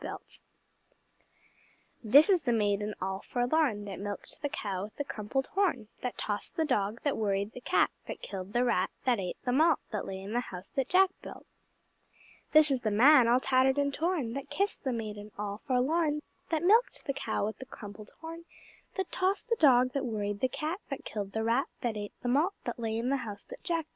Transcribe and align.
This 2.03 2.27
is 2.31 2.41
the 2.41 2.51
Maiden 2.51 2.95
all 2.99 3.19
forlorn, 3.19 3.85
That 3.85 3.99
milked 3.99 4.41
the 4.41 4.49
Cow 4.49 4.85
with 4.85 4.95
the 4.95 5.03
crumpled 5.03 5.45
horn, 5.53 5.89
That 6.01 6.17
tossed 6.17 6.55
the 6.55 6.65
Dog, 6.65 6.99
That 7.03 7.15
worried 7.17 7.51
the 7.51 7.61
Cat, 7.61 7.91
That 8.07 8.23
killed 8.23 8.53
the 8.53 8.63
Rat, 8.63 8.89
That 9.05 9.19
ate 9.19 9.37
the 9.45 9.51
Malt, 9.51 9.77
That 9.91 10.07
lay 10.07 10.19
in 10.19 10.33
the 10.33 10.39
House 10.39 10.69
that 10.69 10.89
Jack 10.89 11.11
built. 11.21 11.45
This 12.51 12.71
is 12.71 12.81
the 12.81 12.89
Man 12.89 13.27
all 13.27 13.39
tattered 13.39 13.77
and 13.77 13.93
torn, 13.93 14.33
That 14.33 14.49
kissed 14.49 14.83
the 14.83 14.91
Maiden 14.91 15.31
all 15.37 15.61
forlorn, 15.67 16.23
That 16.49 16.63
milked 16.63 17.05
the 17.05 17.13
Cow 17.13 17.45
with 17.45 17.59
the 17.59 17.65
crumpled 17.67 18.09
horn, 18.21 18.45
That 18.97 19.11
tossed 19.11 19.49
the 19.49 19.55
Dog, 19.59 19.93
That 19.93 20.03
worried 20.03 20.39
the 20.39 20.47
Cat, 20.49 20.79
That 20.89 21.05
killed 21.05 21.33
the 21.33 21.43
Rat, 21.43 21.67
That 21.81 21.95
ate 21.95 22.13
the 22.23 22.27
Malt, 22.27 22.55
That 22.63 22.79
lay 22.79 22.97
in 22.97 23.09
the 23.09 23.17
House 23.17 23.43
that 23.43 23.63
Jack 23.63 23.83
built. 23.83 23.89